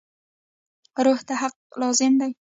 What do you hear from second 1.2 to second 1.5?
ته